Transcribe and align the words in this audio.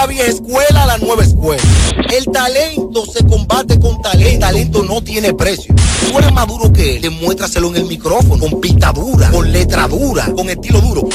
la 0.00 0.06
vieja 0.06 0.30
escuela 0.30 0.84
a 0.84 0.86
la 0.86 0.96
nueva 0.96 1.22
escuela. 1.22 1.62
El 2.10 2.24
talento 2.24 3.04
se 3.04 3.22
combate 3.26 3.78
con 3.78 4.00
talento. 4.00 4.30
El 4.30 4.38
talento 4.38 4.82
no 4.82 5.02
tiene 5.02 5.34
precio. 5.34 5.74
Tú 6.08 6.18
eres 6.18 6.32
más 6.32 6.46
duro 6.46 6.72
que 6.72 6.96
él, 6.96 7.02
demuéstraselo 7.02 7.68
en 7.68 7.76
el 7.76 7.84
micrófono, 7.84 8.38
con 8.38 8.60
pista 8.62 8.92
dura, 8.92 9.30
con 9.30 9.52
letra 9.52 9.86
dura, 9.88 10.32
con 10.34 10.48
estilo 10.48 10.80
duro. 10.80 11.06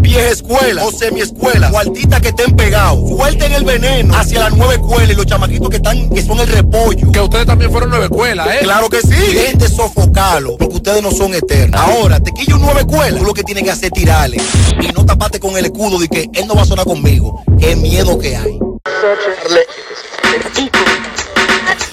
Vieja 0.00 0.30
escuela 0.30 0.84
o 0.84 0.90
semi-escuela, 0.90 1.70
cuartita 1.70 2.20
que 2.20 2.28
estén 2.28 2.56
pegados. 2.56 3.08
Suelten 3.08 3.52
el 3.52 3.64
veneno 3.64 4.16
hacia 4.16 4.40
la 4.40 4.50
nueva 4.50 4.74
escuela 4.74 5.12
y 5.12 5.14
los 5.14 5.26
chamaquitos 5.26 5.70
que 5.70 5.76
están, 5.76 6.10
que 6.10 6.22
son 6.22 6.40
el 6.40 6.48
repollo. 6.48 7.12
Que 7.12 7.20
ustedes 7.20 7.46
también 7.46 7.70
fueron 7.70 7.90
nueva 7.90 8.06
escuela, 8.06 8.52
¿eh? 8.52 8.64
Claro 8.64 8.88
que 8.88 9.00
sí. 9.00 9.14
Dejen 9.32 9.58
de 9.58 9.68
sofocarlo, 9.68 10.56
porque 10.56 10.74
ustedes 10.74 11.02
no 11.02 11.12
son 11.12 11.34
eternos. 11.34 11.80
Ahora, 11.80 12.18
te 12.18 12.32
quillo 12.32 12.58
nueva 12.58 12.80
escuela, 12.80 13.16
tú 13.16 13.24
lo 13.24 13.32
que 13.32 13.44
tienes 13.44 13.62
que 13.62 13.70
hacer 13.70 13.86
es 13.86 13.92
tirarle. 13.92 14.38
Y 14.82 14.92
no 14.92 15.06
tapate 15.06 15.38
con 15.38 15.56
el 15.56 15.66
escudo 15.66 16.00
de 16.00 16.08
que 16.08 16.28
él 16.34 16.46
no 16.48 16.54
va 16.54 16.62
a 16.62 16.66
sonar 16.66 16.84
conmigo. 16.84 17.42
Qué 17.58 17.76
miedo 17.76 18.18
que 18.18 18.23
hay. 18.28 18.58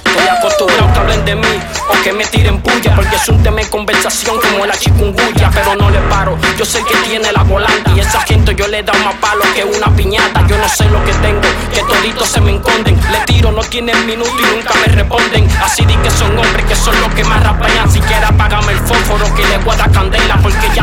Estoy 0.05 0.27
acostumbrado 0.27 0.93
que 0.93 0.99
hablen 0.99 1.25
de 1.25 1.35
mí 1.35 1.59
o 1.89 2.03
que 2.03 2.13
me 2.13 2.25
tiren 2.25 2.61
puya 2.61 2.95
Porque 2.95 3.15
es 3.15 3.27
un 3.29 3.41
tema 3.43 3.57
de 3.57 3.69
conversación 3.69 4.39
como 4.39 4.65
la 4.65 4.75
chikungunya 4.77 5.51
Pero 5.53 5.75
no 5.75 5.89
le 5.89 5.99
paro, 6.01 6.37
yo 6.57 6.65
sé 6.65 6.83
que 6.83 6.95
tiene 7.07 7.31
la 7.31 7.43
volanta 7.43 7.91
Y 7.95 7.99
esa 7.99 8.21
gente 8.21 8.55
yo 8.55 8.67
le 8.67 8.83
da 8.83 8.93
más 9.03 9.15
palo 9.15 9.43
que 9.53 9.63
una 9.63 9.93
piñata. 9.95 10.45
Yo 10.47 10.57
no 10.57 10.69
sé 10.69 10.85
lo 10.85 11.03
que 11.05 11.13
tengo, 11.15 11.41
que 11.73 11.81
toditos 11.81 12.29
se 12.29 12.41
me 12.41 12.51
enconden 12.51 12.97
Le 13.11 13.19
tiro, 13.25 13.51
no 13.51 13.61
tienen 13.61 14.05
minuto 14.05 14.31
y 14.37 14.55
nunca 14.55 14.73
me 14.85 14.93
responden. 14.93 15.49
Así 15.61 15.85
di 15.85 15.95
que 15.97 16.09
son 16.11 16.37
hombres 16.37 16.65
que 16.65 16.75
son 16.75 16.99
los 17.01 17.13
que 17.13 17.23
más 17.23 17.43
rapean. 17.43 17.89
Siquiera 17.91 18.29
apágame 18.29 18.73
el 18.73 18.79
fósforo 18.79 19.33
que 19.35 19.45
le 19.45 19.57
guarda 19.59 19.89
candela 19.91 20.37
Porque 20.41 20.69
ya 20.73 20.80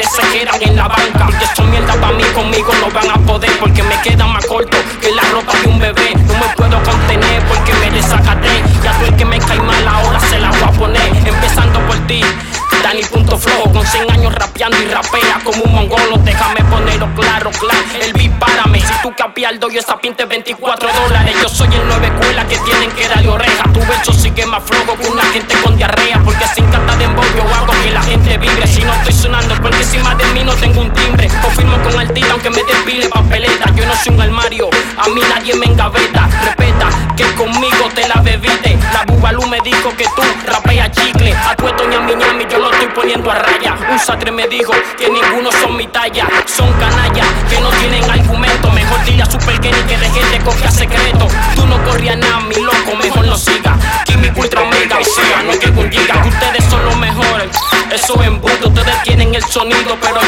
ustedes 0.00 0.10
se 0.10 0.38
quedan 0.38 0.62
en 0.62 0.76
la 0.76 0.88
banca. 0.88 1.26
Porque 1.26 1.46
son 1.54 1.70
mierda 1.70 1.94
para 1.94 2.12
mí, 2.12 2.24
conmigo 2.34 2.72
no 2.80 2.90
van 2.90 3.10
a 3.10 3.26
poder. 3.26 3.50
Porque 3.58 3.82
me 3.82 4.00
queda 4.02 4.26
más 4.26 4.44
corto 4.46 4.76
que 5.00 5.10
la 5.12 5.22
ropa 5.22 5.52
de 5.58 5.68
un 5.68 5.78
bebé. 5.78 6.14
No 6.26 6.34
me 6.34 6.48
puedo 6.56 6.82
contener 6.82 7.42
porque 7.46 7.72
me 7.74 7.90
desacaté. 7.90 8.62
Ya 8.82 8.92
tú 8.98 9.06
el 9.06 9.16
que 9.16 9.24
me 9.24 9.38
cae 9.38 9.60
mal, 9.60 9.88
ahora 9.88 10.20
se 10.20 10.38
la 10.38 10.50
voy 10.50 10.62
a 10.62 10.72
poner. 10.72 11.16
Empezando 11.26 11.80
por 11.86 11.98
ti. 12.06 12.22
Dani 12.82 13.02
punto 13.02 13.36
flojo, 13.36 13.70
con 13.72 13.86
100 13.86 14.10
años 14.10 14.34
rapeando 14.34 14.78
y 14.78 14.86
rapea 14.86 15.40
como 15.44 15.62
un 15.64 15.72
mongolo. 15.72 16.16
Déjame 16.24 16.64
ponerlo 16.64 17.14
claro, 17.14 17.50
claro. 17.50 17.78
El 18.00 18.12
beat 18.14 18.32
párame. 18.38 18.80
Si 18.80 18.92
tú 19.02 19.12
capias 19.14 19.52
el 19.52 19.60
doy 19.60 19.76
esa 19.76 19.98
pinta 19.98 20.24
24 20.24 20.88
dólares. 21.04 21.36
Yo 21.42 21.48
soy 21.48 21.68
el 21.74 21.86
nueve 21.86 22.06
escuela 22.06 22.46
que 22.46 22.58
tienen 22.58 22.90
que 22.92 23.06
darle 23.06 23.28
oreja. 23.28 23.64
Tu 23.64 23.80
verso 23.80 24.12
sigue 24.14 24.46
más 24.46 24.62
flojo 24.64 24.96
que 24.96 25.08
una 25.08 25.24
gente 25.24 25.54
con 25.62 25.76
diarrea. 25.76 26.19
Tengo 30.60 30.82
un 30.82 30.92
timbre. 30.92 31.28
Confirmo 31.42 31.82
con 31.82 32.00
el 32.00 32.12
tiro 32.12 32.32
aunque 32.32 32.50
me 32.50 32.62
despile 32.62 33.08
papeleta. 33.08 33.72
Yo 33.74 33.86
no 33.86 33.94
soy 33.96 34.14
un 34.14 34.20
armario, 34.20 34.68
a 34.98 35.08
mí 35.08 35.20
nadie 35.34 35.54
me 35.56 35.66
engaveta. 35.66 36.28
Respeta 36.44 36.88
que 37.16 37.24
conmigo 37.34 37.88
te 37.94 38.06
la 38.06 38.20
bebiste. 38.20 38.78
La 38.92 39.04
bubalú 39.06 39.46
me 39.46 39.58
dijo 39.62 39.90
que 39.96 40.04
tú 40.04 40.22
rapea 40.46 40.90
chicle. 40.90 41.32
A 41.32 41.56
tu 41.56 41.66
ñami 41.88 42.14
ñami 42.14 42.46
yo 42.50 42.58
lo 42.58 42.70
estoy 42.70 42.88
poniendo 42.88 43.30
a 43.30 43.36
raya. 43.36 43.76
Un 43.90 43.98
sacre 43.98 44.30
me 44.30 44.46
dijo 44.48 44.72
que 44.98 45.08
ninguno 45.08 45.50
son 45.50 45.76
mi 45.76 45.86
talla. 45.86 46.28
Son 46.46 46.70
canallas 46.74 47.26
que 47.48 47.60
no 47.60 47.70
tienen 47.70 48.08
argumento. 48.08 48.70
Mejor 48.70 49.02
dile 49.04 49.22
a 49.22 49.30
Super 49.30 49.58
Kenny 49.60 49.82
que 49.88 49.96
deje 49.96 50.24
de 50.26 50.38
copia 50.44 50.70
secreto. 50.70 51.26
Tú 51.54 51.66
no 51.66 51.82
corrías 51.84 52.18
nada, 52.18 52.40
mi 52.40 52.56
loco, 52.56 52.96
mejor 53.02 53.26
no 53.26 53.36
siga. 53.36 53.76
Químico 54.04 54.40
ultra 54.40 54.64
mega, 54.64 54.98
sea, 55.02 55.42
no 55.42 55.58
que 55.58 55.70
ustedes 56.28 56.64
son 56.68 56.84
los 56.84 56.96
mejores. 56.96 57.56
Eso 57.92 58.20
es 58.20 58.26
embudo, 58.26 58.68
ustedes 58.68 59.02
tienen 59.02 59.34
el 59.34 59.42
sonido, 59.44 59.96
pero 60.00 60.20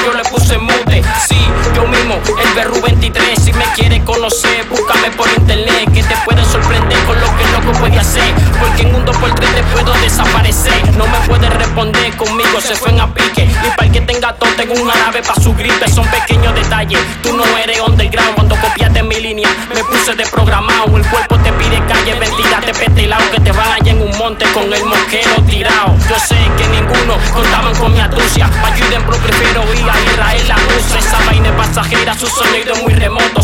búscame 5.03 5.17
por 5.17 5.29
internet. 5.29 5.93
Que 5.93 6.03
te 6.03 6.17
puede 6.25 6.45
sorprender 6.45 6.99
con 7.05 7.21
lo 7.21 7.37
que 7.37 7.45
loco 7.53 7.79
puede 7.79 7.99
hacer. 7.99 8.35
Porque 8.59 8.83
en 8.83 8.95
un 8.95 9.05
2x3 9.05 9.55
te 9.55 9.63
puedo 9.65 9.93
desaparecer. 9.95 10.97
No 10.97 11.07
me 11.07 11.19
puedes 11.27 11.53
responder 11.55 12.17
conmigo, 12.17 12.61
se 12.61 12.77
fue 12.77 12.91
en 12.91 13.01
a 13.01 13.13
pique. 13.13 13.45
Y 13.45 13.71
para 13.77 13.87
el 13.87 13.93
que 13.93 14.01
tenga 14.03 14.33
todo, 14.35 14.51
tengo 14.57 14.75
un 14.75 14.91
árabe 14.91 15.23
para 15.23 15.41
su 15.41 15.55
gripe. 15.55 15.89
Son 15.89 16.07
pequeños 16.07 16.55
detalles. 16.55 17.01
Tú 17.23 17.37
no 17.37 17.45
eres 17.59 17.81
underground 17.81 18.35
cuando 18.35 18.57
copiaste 18.57 19.03
mi 19.03 19.17
línea. 19.17 19.49
Me 19.75 19.83
puse 19.85 20.15
de 20.15 20.25
programado, 20.27 20.97
el 20.97 21.07
cuerpo 21.07 21.39
te 21.39 21.53
pide 21.53 21.85
calle. 21.87 22.15
Mentira, 22.15 22.61
te 22.61 22.73
petelao 22.73 23.31
que 23.31 23.41
te 23.41 23.53
van 23.53 23.87
en 23.87 24.01
un 24.01 24.17
monte 24.19 24.45
con 24.53 24.73
el 24.73 24.85
mosquero 24.85 25.43
tirado. 25.49 25.97
Yo 26.09 26.19
sé 26.19 26.37
que 26.57 26.69
ninguno 26.69 27.19
contaban 27.33 27.75
con 27.77 27.93
mi 27.93 28.01
astucia. 28.01 28.49
Ayuden, 28.65 29.03
pero 29.05 29.19
prefiero 29.19 29.63
ir 29.75 29.89
a 29.89 30.01
Israel, 30.13 30.49
la 30.49 30.57
Rusia. 30.57 30.99
Esa 30.99 31.19
vaina 31.27 31.57
pasajera, 31.57 32.15
su 32.15 32.27
sonido 32.27 32.75
es 32.75 32.83
muy 32.83 32.95
remoto. 32.95 33.42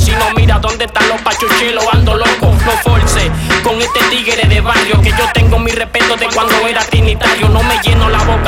Dónde 0.61 0.87
están 0.87 1.09
los 1.09 1.21
pachuchelos, 1.21 1.87
ando 1.93 2.17
loco. 2.17 2.53
No 2.67 2.73
force 2.83 3.31
con 3.63 3.81
este 3.81 4.01
tigre 4.11 4.47
de 4.49 4.61
barrio. 4.61 5.01
Que 5.01 5.11
yo 5.11 5.25
tengo 5.33 5.59
mi 5.59 5.71
respeto 5.71 6.17
de 6.17 6.27
cuando 6.27 6.67
era 6.67 6.81
trinitario. 6.85 7.49
No 7.49 7.63
me 7.63 7.79
lleno 7.83 8.09
la 8.09 8.19
boca 8.25 8.48